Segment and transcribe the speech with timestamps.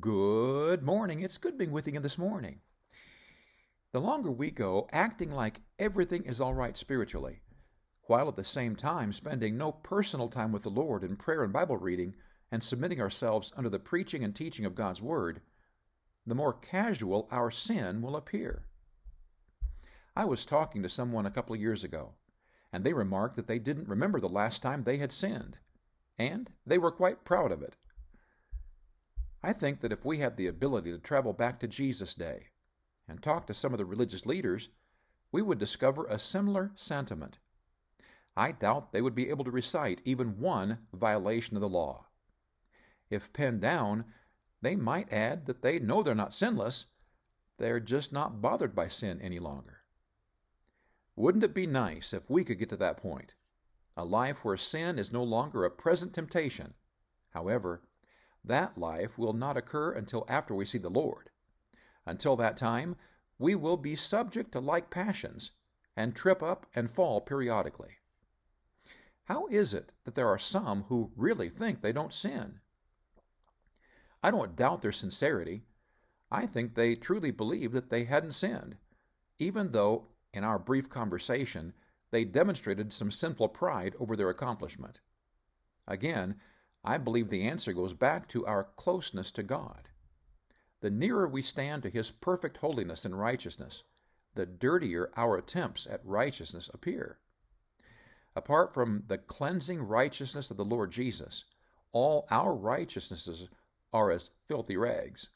[0.00, 1.22] Good morning.
[1.22, 2.60] It's good being with you this morning.
[3.90, 7.40] The longer we go acting like everything is all right spiritually,
[8.04, 11.52] while at the same time spending no personal time with the Lord in prayer and
[11.52, 12.14] Bible reading
[12.52, 15.40] and submitting ourselves under the preaching and teaching of God's Word,
[16.24, 18.68] the more casual our sin will appear.
[20.14, 22.14] I was talking to someone a couple of years ago,
[22.72, 25.58] and they remarked that they didn't remember the last time they had sinned,
[26.16, 27.76] and they were quite proud of it.
[29.42, 32.48] I think that if we had the ability to travel back to Jesus' day
[33.06, 34.68] and talk to some of the religious leaders,
[35.30, 37.38] we would discover a similar sentiment.
[38.36, 42.06] I doubt they would be able to recite even one violation of the law.
[43.10, 44.04] If pinned down,
[44.60, 46.86] they might add that they know they're not sinless,
[47.58, 49.78] they're just not bothered by sin any longer.
[51.16, 53.34] Wouldn't it be nice if we could get to that point?
[53.96, 56.74] A life where sin is no longer a present temptation.
[57.30, 57.82] However,
[58.44, 61.30] that life will not occur until after we see the Lord.
[62.06, 62.96] Until that time,
[63.38, 65.52] we will be subject to like passions
[65.96, 67.98] and trip up and fall periodically.
[69.24, 72.60] How is it that there are some who really think they don't sin?
[74.22, 75.64] I don't doubt their sincerity.
[76.30, 78.76] I think they truly believe that they hadn't sinned,
[79.38, 81.74] even though, in our brief conversation,
[82.10, 85.00] they demonstrated some sinful pride over their accomplishment.
[85.86, 86.36] Again,
[86.88, 89.90] I believe the answer goes back to our closeness to God.
[90.80, 93.82] The nearer we stand to His perfect holiness and righteousness,
[94.34, 97.18] the dirtier our attempts at righteousness appear.
[98.34, 101.44] Apart from the cleansing righteousness of the Lord Jesus,
[101.92, 103.50] all our righteousnesses
[103.92, 105.28] are as filthy rags.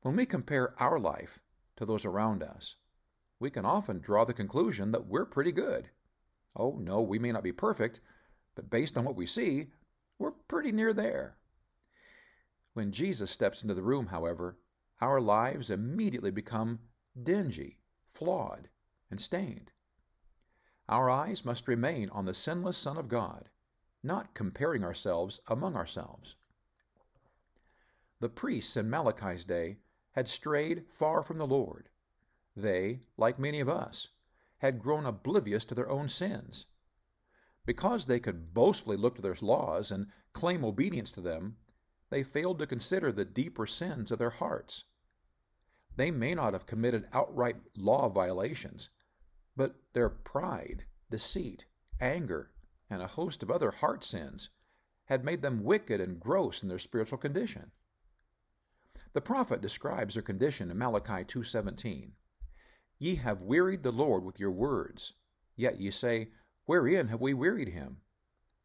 [0.00, 1.38] When we compare our life
[1.76, 2.76] to those around us,
[3.38, 5.90] we can often draw the conclusion that we're pretty good.
[6.56, 8.00] Oh, no, we may not be perfect,
[8.54, 9.66] but based on what we see,
[10.18, 11.36] we're pretty near there.
[12.72, 14.58] When Jesus steps into the room, however,
[15.00, 16.80] our lives immediately become
[17.20, 18.68] dingy, flawed,
[19.10, 19.70] and stained.
[20.88, 23.48] Our eyes must remain on the sinless Son of God,
[24.02, 26.36] not comparing ourselves among ourselves.
[28.20, 29.78] The priests in Malachi's day
[30.12, 31.88] had strayed far from the Lord.
[32.56, 34.10] They, like many of us,
[34.58, 36.66] had grown oblivious to their own sins.
[37.66, 41.56] Because they could boastfully look to their laws and claim obedience to them,
[42.10, 44.84] they failed to consider the deeper sins of their hearts.
[45.96, 48.90] They may not have committed outright law violations,
[49.56, 51.66] but their pride, deceit,
[52.00, 52.52] anger,
[52.90, 54.50] and a host of other heart sins
[55.06, 57.70] had made them wicked and gross in their spiritual condition.
[59.12, 62.16] The prophet describes their condition in Malachi 2:17.
[62.98, 65.14] Ye have wearied the Lord with your words,
[65.56, 66.32] yet ye say,
[66.66, 68.00] Wherein have we wearied him?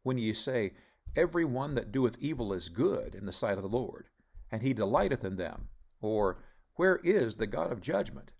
[0.02, 0.72] When ye say,
[1.16, 4.08] Every one that doeth evil is good in the sight of the Lord,
[4.50, 5.68] and he delighteth in them,
[6.00, 6.42] or
[6.76, 8.32] Where is the God of judgment?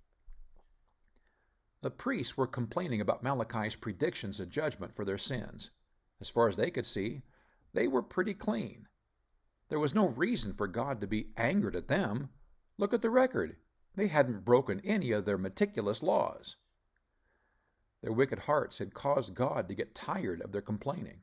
[1.82, 5.70] The priests were complaining about Malachi's predictions of judgment for their sins.
[6.20, 7.22] As far as they could see,
[7.72, 8.88] they were pretty clean.
[9.68, 12.30] There was no reason for God to be angered at them.
[12.76, 13.56] Look at the record.
[13.94, 16.56] They hadn't broken any of their meticulous laws.
[18.02, 21.22] Their wicked hearts had caused God to get tired of their complaining.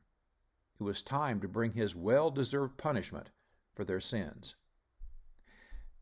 [0.78, 3.30] It was time to bring His well deserved punishment
[3.74, 4.54] for their sins.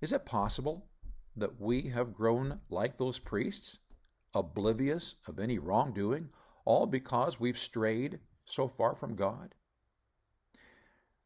[0.02, 0.90] Is it possible
[1.34, 3.78] that we have grown like those priests,
[4.34, 6.28] oblivious of any wrongdoing,
[6.66, 9.54] all because we've strayed so far from God?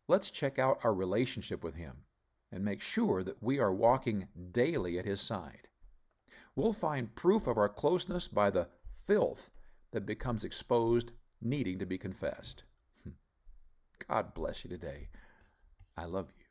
[0.06, 2.04] Let's check out our relationship with Him
[2.52, 5.66] and make sure that we are walking daily at His side.
[6.54, 8.68] We'll find proof of our closeness by the
[9.06, 9.50] filth
[9.92, 12.64] that becomes exposed, needing to be confessed.
[13.02, 13.10] Hmm.
[14.08, 15.08] God bless you today.
[15.96, 16.44] I love you.